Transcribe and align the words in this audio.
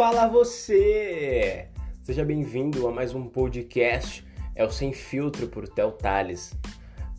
fala 0.00 0.26
você! 0.26 1.68
Seja 2.00 2.24
bem-vindo 2.24 2.88
a 2.88 2.90
mais 2.90 3.14
um 3.14 3.28
podcast, 3.28 4.26
é 4.54 4.64
o 4.64 4.70
Sem 4.70 4.94
Filtro 4.94 5.46
por 5.46 5.68
Tel 5.68 5.92
Tales. 5.92 6.54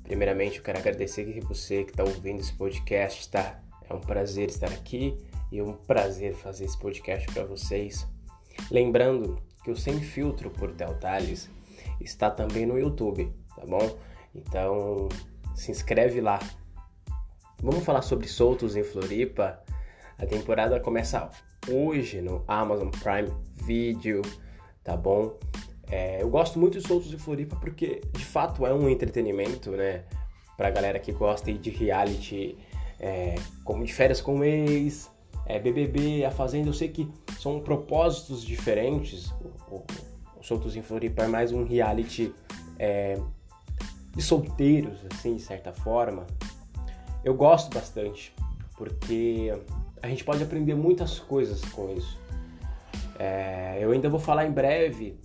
Primeiramente, 0.01 0.57
eu 0.57 0.63
quero 0.63 0.79
agradecer 0.79 1.25
que 1.25 1.39
você 1.41 1.83
que 1.83 1.91
está 1.91 2.03
ouvindo 2.03 2.39
esse 2.39 2.51
podcast, 2.53 3.29
tá? 3.29 3.61
É 3.87 3.93
um 3.93 3.99
prazer 3.99 4.49
estar 4.49 4.71
aqui 4.71 5.15
e 5.51 5.59
é 5.59 5.63
um 5.63 5.73
prazer 5.73 6.33
fazer 6.33 6.65
esse 6.65 6.79
podcast 6.79 7.31
para 7.31 7.43
vocês. 7.45 8.07
Lembrando 8.71 9.39
que 9.63 9.69
o 9.69 9.77
Sem 9.77 10.01
Filtro 10.01 10.49
por 10.49 10.71
Tel 10.71 10.95
Tales 10.95 11.51
está 11.99 12.31
também 12.31 12.65
no 12.65 12.79
YouTube, 12.79 13.31
tá 13.55 13.63
bom? 13.63 13.95
Então, 14.33 15.07
se 15.53 15.69
inscreve 15.69 16.19
lá. 16.19 16.39
Vamos 17.61 17.85
falar 17.85 18.01
sobre 18.01 18.27
soltos 18.27 18.75
em 18.75 18.83
Floripa? 18.83 19.63
A 20.21 20.25
temporada 20.27 20.79
começa 20.79 21.31
hoje 21.67 22.21
no 22.21 22.43
Amazon 22.47 22.89
Prime 22.89 23.33
Video, 23.65 24.21
tá 24.83 24.95
bom? 24.95 25.33
É, 25.89 26.21
eu 26.21 26.29
gosto 26.29 26.59
muito 26.59 26.77
de 26.77 26.87
Soltos 26.87 27.09
de 27.09 27.17
Floripa 27.17 27.55
porque 27.55 28.01
de 28.13 28.23
fato 28.23 28.63
é 28.67 28.71
um 28.71 28.87
entretenimento, 28.87 29.71
né? 29.71 30.03
Pra 30.55 30.69
galera 30.69 30.99
que 30.99 31.11
gosta 31.11 31.51
de 31.51 31.69
reality, 31.71 32.55
é, 32.99 33.33
como 33.65 33.83
de 33.83 33.91
férias 33.91 34.21
com 34.21 34.37
o 34.37 34.43
ex, 34.43 35.09
é, 35.47 35.59
BBB, 35.59 36.23
A 36.23 36.29
Fazenda, 36.29 36.69
eu 36.69 36.73
sei 36.73 36.89
que 36.89 37.11
são 37.39 37.59
propósitos 37.59 38.45
diferentes. 38.45 39.31
O, 39.71 39.77
o, 39.77 39.85
o 40.39 40.43
Soltos 40.43 40.75
em 40.75 40.83
Floripa 40.83 41.23
é 41.23 41.27
mais 41.27 41.51
um 41.51 41.63
reality 41.63 42.31
é, 42.77 43.19
de 44.15 44.21
solteiros, 44.21 44.99
assim, 45.11 45.35
de 45.35 45.41
certa 45.41 45.73
forma. 45.73 46.27
Eu 47.23 47.33
gosto 47.33 47.73
bastante 47.73 48.31
porque 48.77 49.51
a 50.01 50.07
gente 50.07 50.23
pode 50.23 50.43
aprender 50.43 50.75
muitas 50.75 51.19
coisas 51.19 51.63
com 51.65 51.89
isso. 51.91 52.19
É, 53.19 53.77
eu 53.79 53.91
ainda 53.91 54.09
vou 54.09 54.19
falar 54.19 54.45
em 54.45 54.51
breve, 54.51 55.19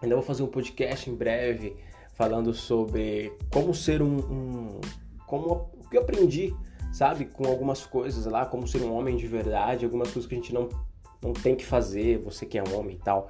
ainda 0.00 0.14
vou 0.14 0.24
fazer 0.24 0.42
um 0.42 0.46
podcast 0.46 1.10
em 1.10 1.14
breve 1.14 1.76
falando 2.14 2.52
sobre 2.54 3.32
como 3.52 3.74
ser 3.74 4.02
um, 4.02 4.16
um 4.16 4.80
como 5.26 5.70
o 5.74 5.88
que 5.88 5.96
eu 5.96 6.02
aprendi, 6.02 6.56
sabe, 6.92 7.26
com 7.26 7.46
algumas 7.46 7.86
coisas 7.86 8.24
lá, 8.24 8.46
como 8.46 8.66
ser 8.66 8.82
um 8.82 8.92
homem 8.92 9.16
de 9.16 9.26
verdade, 9.26 9.84
algumas 9.84 10.10
coisas 10.10 10.28
que 10.28 10.34
a 10.34 10.38
gente 10.38 10.54
não 10.54 10.68
não 11.20 11.32
tem 11.32 11.56
que 11.56 11.66
fazer, 11.66 12.18
você 12.18 12.46
que 12.46 12.56
é 12.56 12.62
um 12.62 12.78
homem 12.78 12.96
e 12.96 12.98
tal. 12.98 13.28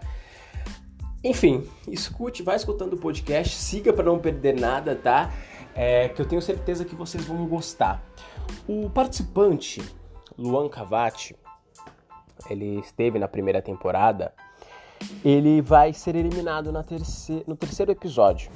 Enfim, 1.25 1.65
escute, 1.89 2.43
vai 2.43 2.55
escutando 2.55 2.93
o 2.93 2.99
podcast, 2.99 3.57
siga 3.57 3.93
para 3.93 4.05
não 4.05 4.19
perder 4.19 4.59
nada, 4.59 4.95
tá? 4.95 5.33
É, 5.75 6.09
que 6.09 6.21
eu 6.21 6.27
tenho 6.27 6.41
certeza 6.41 6.85
que 6.85 6.95
vocês 6.95 7.25
vão 7.25 7.47
gostar. 7.47 8.05
O 8.69 8.89
participante 8.91 9.83
Luan 10.39 10.69
Cavati, 10.69 11.37
ele 12.49 12.79
esteve 12.79 13.19
na 13.19 13.27
primeira 13.27 13.61
temporada, 13.61 14.33
ele 15.25 15.61
vai 15.61 15.93
ser 15.93 16.15
eliminado 16.15 16.73
terceira, 16.85 17.45
no 17.47 17.57
terceiro 17.57 17.91
episódio. 17.91 18.51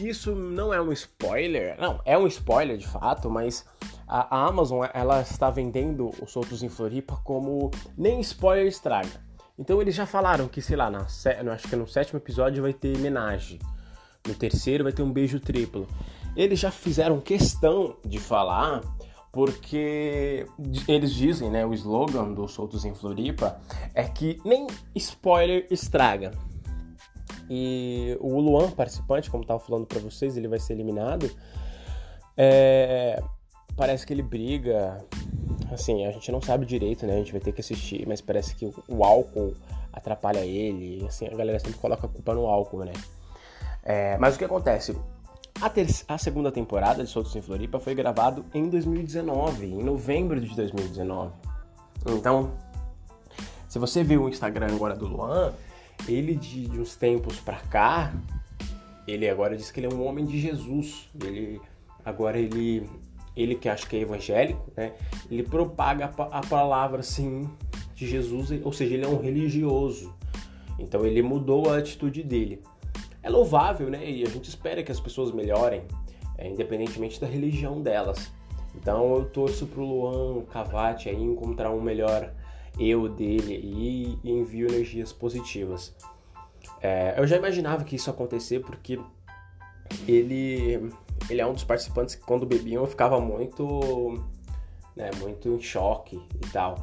Isso 0.00 0.34
não 0.34 0.72
é 0.72 0.80
um 0.80 0.92
spoiler, 0.92 1.78
não, 1.80 2.00
é 2.04 2.16
um 2.18 2.26
spoiler 2.26 2.76
de 2.76 2.86
fato, 2.86 3.30
mas 3.30 3.66
a, 4.06 4.46
Amazon 4.46 4.86
ela 4.92 5.20
está 5.20 5.50
vendendo 5.50 6.10
os 6.22 6.30
Soltos 6.30 6.62
em 6.62 6.68
Floripa 6.68 7.20
como 7.24 7.70
nem 7.96 8.20
spoiler 8.20 8.66
estraga. 8.66 9.24
Então 9.58 9.80
eles 9.80 9.94
já 9.94 10.04
falaram 10.06 10.48
que, 10.48 10.60
sei 10.60 10.76
lá, 10.76 10.90
na, 10.90 11.06
acho 11.54 11.68
que 11.68 11.76
no 11.76 11.86
sétimo 11.86 12.18
episódio 12.18 12.62
vai 12.62 12.72
ter 12.72 12.96
homenagem. 12.96 13.58
No 14.26 14.34
terceiro 14.34 14.84
vai 14.84 14.92
ter 14.92 15.02
um 15.02 15.12
beijo 15.12 15.40
triplo. 15.40 15.86
Eles 16.36 16.58
já 16.58 16.70
fizeram 16.70 17.20
questão 17.20 17.96
de 18.04 18.18
falar 18.18 18.82
porque 19.36 20.46
eles 20.88 21.12
dizem, 21.12 21.50
né, 21.50 21.66
o 21.66 21.74
slogan 21.74 22.32
do 22.32 22.48
Soltos 22.48 22.86
em 22.86 22.94
Floripa 22.94 23.60
é 23.94 24.04
que 24.04 24.40
nem 24.46 24.66
spoiler 24.94 25.66
estraga. 25.70 26.32
E 27.50 28.16
o 28.18 28.40
Luan, 28.40 28.70
participante, 28.70 29.30
como 29.30 29.42
estava 29.42 29.60
falando 29.60 29.84
para 29.84 30.00
vocês, 30.00 30.38
ele 30.38 30.48
vai 30.48 30.58
ser 30.58 30.72
eliminado. 30.72 31.30
É, 32.34 33.22
parece 33.76 34.06
que 34.06 34.14
ele 34.14 34.22
briga. 34.22 35.04
Assim, 35.70 36.06
a 36.06 36.10
gente 36.12 36.32
não 36.32 36.40
sabe 36.40 36.64
direito, 36.64 37.06
né? 37.06 37.12
A 37.12 37.18
gente 37.18 37.32
vai 37.32 37.40
ter 37.42 37.52
que 37.52 37.60
assistir, 37.60 38.08
mas 38.08 38.22
parece 38.22 38.54
que 38.54 38.64
o 38.88 39.04
álcool 39.04 39.52
atrapalha 39.92 40.46
ele. 40.46 41.04
Assim, 41.06 41.26
a 41.26 41.36
galera 41.36 41.58
sempre 41.58 41.78
coloca 41.78 42.06
a 42.06 42.08
culpa 42.08 42.32
no 42.32 42.46
álcool, 42.46 42.86
né? 42.86 42.92
É, 43.82 44.16
mas 44.16 44.34
o 44.34 44.38
que 44.38 44.46
acontece? 44.46 44.96
A, 45.60 46.14
a 46.14 46.18
segunda 46.18 46.52
temporada 46.52 47.02
de 47.02 47.08
Soltos 47.08 47.34
em 47.34 47.40
Floripa 47.40 47.80
foi 47.80 47.94
gravado 47.94 48.44
em 48.52 48.68
2019, 48.68 49.66
em 49.66 49.82
novembro 49.82 50.38
de 50.38 50.54
2019. 50.54 51.32
Então, 52.08 52.52
se 53.66 53.78
você 53.78 54.04
viu 54.04 54.24
o 54.24 54.28
Instagram 54.28 54.66
agora 54.74 54.94
do 54.94 55.06
Luan, 55.06 55.54
ele 56.06 56.34
de, 56.34 56.68
de 56.68 56.78
uns 56.78 56.94
tempos 56.94 57.40
pra 57.40 57.56
cá, 57.56 58.12
ele 59.08 59.26
agora 59.28 59.56
diz 59.56 59.70
que 59.70 59.80
ele 59.80 59.86
é 59.86 59.94
um 59.94 60.06
homem 60.06 60.26
de 60.26 60.38
Jesus. 60.38 61.08
Ele 61.24 61.58
agora 62.04 62.38
ele 62.38 62.88
ele 63.34 63.54
que 63.54 63.68
acha 63.68 63.86
que 63.86 63.96
é 63.96 64.00
evangélico, 64.00 64.70
né? 64.76 64.92
Ele 65.30 65.42
propaga 65.42 66.10
a, 66.18 66.38
a 66.38 66.40
palavra 66.42 67.00
assim 67.00 67.48
de 67.94 68.06
Jesus, 68.06 68.50
ou 68.62 68.72
seja, 68.72 68.94
ele 68.94 69.04
é 69.06 69.08
um 69.08 69.18
religioso. 69.18 70.14
Então 70.78 71.04
ele 71.06 71.22
mudou 71.22 71.70
a 71.70 71.78
atitude 71.78 72.22
dele 72.22 72.62
é 73.26 73.30
louvável, 73.30 73.90
né? 73.90 74.08
E 74.08 74.22
a 74.22 74.28
gente 74.28 74.48
espera 74.48 74.84
que 74.84 74.92
as 74.92 75.00
pessoas 75.00 75.32
melhorem, 75.32 75.82
é, 76.38 76.48
independentemente 76.48 77.20
da 77.20 77.26
religião 77.26 77.82
delas. 77.82 78.32
Então 78.72 79.16
eu 79.16 79.24
torço 79.24 79.66
pro 79.66 79.84
Luan 79.84 80.44
Cavati 80.44 81.08
aí 81.08 81.20
encontrar 81.20 81.70
um 81.70 81.80
melhor 81.80 82.32
eu 82.78 83.08
dele 83.08 83.54
e 84.22 84.30
envio 84.30 84.68
energias 84.68 85.12
positivas. 85.12 85.94
É, 86.80 87.14
eu 87.18 87.26
já 87.26 87.36
imaginava 87.36 87.82
que 87.82 87.96
isso 87.96 88.08
acontecer 88.08 88.60
porque 88.60 89.00
ele, 90.06 90.92
ele 91.28 91.40
é 91.40 91.46
um 91.46 91.52
dos 91.52 91.64
participantes 91.64 92.14
que 92.14 92.22
quando 92.22 92.46
bebiam 92.46 92.82
eu 92.82 92.86
ficava 92.86 93.18
muito, 93.18 94.22
né, 94.94 95.10
muito 95.18 95.48
em 95.48 95.60
choque 95.60 96.16
e 96.16 96.50
tal. 96.52 96.76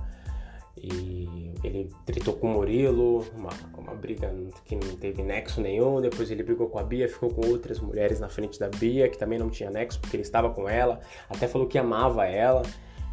E 0.83 1.53
ele 1.63 1.89
tretou 2.05 2.33
com 2.33 2.47
o 2.47 2.53
Murilo, 2.55 3.25
uma, 3.38 3.51
uma 3.77 3.95
briga 3.95 4.35
que 4.66 4.75
não 4.75 4.97
teve 4.97 5.23
nexo 5.23 5.61
nenhum. 5.61 6.01
Depois 6.01 6.29
ele 6.29 6.44
brigou 6.44 6.67
com 6.67 6.77
a 6.77 6.83
Bia, 6.83 7.07
ficou 7.07 7.29
com 7.29 7.47
outras 7.47 7.79
mulheres 7.79 8.19
na 8.19 8.27
frente 8.27 8.59
da 8.59 8.67
Bia, 8.67 9.07
que 9.07 9.17
também 9.17 9.39
não 9.39 9.49
tinha 9.49 9.71
nexo 9.71 9.97
porque 10.01 10.17
ele 10.17 10.23
estava 10.23 10.49
com 10.49 10.67
ela. 10.67 10.99
Até 11.29 11.47
falou 11.47 11.66
que 11.66 11.77
amava 11.77 12.25
ela. 12.25 12.63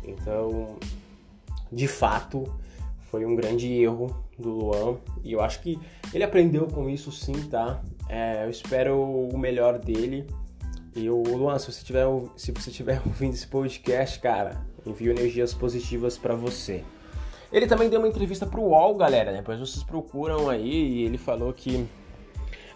Então, 0.03 0.79
de 1.71 1.87
fato, 1.87 2.43
foi 3.03 3.25
um 3.25 3.37
grande 3.37 3.73
erro 3.73 4.21
do 4.37 4.51
Luan. 4.51 4.99
E 5.23 5.33
eu 5.33 5.41
acho 5.41 5.61
que 5.61 5.79
ele 6.13 6.25
aprendeu 6.25 6.67
com 6.67 6.91
isso 6.91 7.13
sim, 7.13 7.41
tá? 7.49 7.81
É, 8.09 8.45
eu 8.45 8.51
espero 8.51 9.01
o 9.01 9.39
melhor 9.39 9.79
dele. 9.79 10.27
E 10.97 11.09
o 11.09 11.23
Luan, 11.23 11.57
se 11.57 11.71
você 11.71 11.85
tiver, 11.85 12.07
se 12.37 12.51
você 12.51 12.73
tiver 12.73 13.01
ouvindo 13.07 13.35
esse 13.35 13.47
podcast, 13.47 14.19
cara, 14.19 14.61
envio 14.85 15.13
energias 15.13 15.55
positivas 15.55 16.19
para 16.19 16.35
você. 16.35 16.83
Ele 17.53 17.67
também 17.67 17.89
deu 17.89 17.99
uma 17.99 18.09
entrevista 18.09 18.47
pro 18.47 18.63
UOL, 18.63 18.95
galera, 18.95 19.33
depois 19.33 19.59
vocês 19.59 19.83
procuram 19.83 20.49
aí, 20.49 20.71
e 20.71 21.05
ele 21.05 21.19
falou 21.19 21.53
que 21.53 21.87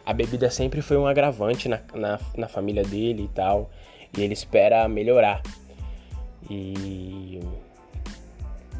a 0.05 0.13
bebida 0.13 0.51
sempre 0.51 0.83
foi 0.83 0.97
um 0.97 1.07
agravante 1.07 1.69
na, 1.69 1.81
na, 1.95 2.21
na 2.37 2.49
família 2.49 2.83
dele 2.83 3.25
e 3.25 3.29
tal, 3.29 3.71
e 4.17 4.23
ele 4.23 4.35
espera 4.35 4.89
melhorar. 4.89 5.43
E, 6.51 7.41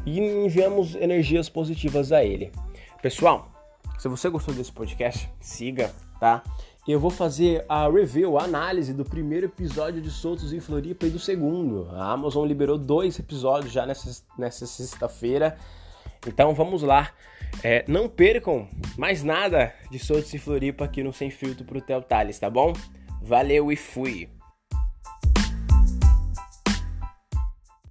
e 0.05 0.19
enviamos 0.19 0.95
energias 0.95 1.49
positivas 1.49 2.11
a 2.11 2.23
ele. 2.23 2.51
Pessoal, 3.01 3.49
se 3.97 4.07
você 4.07 4.29
gostou 4.29 4.53
desse 4.53 4.71
podcast, 4.71 5.29
siga, 5.39 5.91
tá? 6.19 6.43
Eu 6.87 6.99
vou 6.99 7.09
fazer 7.09 7.65
a 7.67 7.89
review, 7.89 8.37
a 8.37 8.43
análise 8.43 8.93
do 8.93 9.03
primeiro 9.03 9.47
episódio 9.47 9.99
de 9.99 10.11
Soltos 10.11 10.53
em 10.53 10.59
Floripa 10.59 11.07
e 11.07 11.09
do 11.09 11.17
segundo. 11.17 11.89
A 11.91 12.11
Amazon 12.11 12.45
liberou 12.45 12.77
dois 12.77 13.17
episódios 13.17 13.73
já 13.73 13.87
nessa, 13.87 14.21
nessa 14.37 14.67
sexta-feira. 14.67 15.57
Então 16.25 16.53
vamos 16.53 16.81
lá. 16.81 17.11
É, 17.63 17.85
não 17.87 18.09
percam 18.09 18.67
mais 18.97 19.23
nada 19.23 19.73
de 19.89 19.97
Soltos 19.97 20.33
e 20.33 20.37
Floripa 20.37 20.85
aqui 20.85 21.01
no 21.01 21.13
Sem 21.13 21.29
Filtro 21.29 21.65
pro 21.65 21.81
Tel 21.81 22.01
Tales, 22.01 22.37
tá 22.37 22.49
bom? 22.49 22.73
Valeu 23.21 23.71
e 23.71 23.75
fui! 23.75 24.34